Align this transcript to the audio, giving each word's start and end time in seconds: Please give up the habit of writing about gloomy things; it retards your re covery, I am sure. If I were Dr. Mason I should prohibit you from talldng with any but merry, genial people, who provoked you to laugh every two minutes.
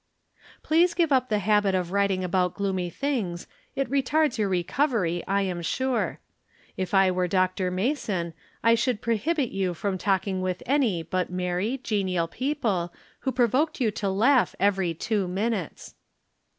Please 0.63 0.95
give 0.95 1.11
up 1.11 1.29
the 1.29 1.37
habit 1.37 1.75
of 1.75 1.91
writing 1.91 2.23
about 2.23 2.55
gloomy 2.55 2.89
things; 2.89 3.45
it 3.75 3.87
retards 3.87 4.35
your 4.39 4.49
re 4.49 4.63
covery, 4.63 5.21
I 5.27 5.43
am 5.43 5.61
sure. 5.61 6.19
If 6.75 6.95
I 6.95 7.11
were 7.11 7.27
Dr. 7.27 7.69
Mason 7.69 8.33
I 8.63 8.73
should 8.73 8.99
prohibit 9.01 9.51
you 9.51 9.75
from 9.75 9.99
talldng 9.99 10.39
with 10.41 10.63
any 10.65 11.03
but 11.03 11.29
merry, 11.29 11.77
genial 11.83 12.27
people, 12.27 12.91
who 13.19 13.31
provoked 13.31 13.79
you 13.79 13.91
to 13.91 14.09
laugh 14.09 14.55
every 14.59 14.95
two 14.95 15.27
minutes. 15.27 15.93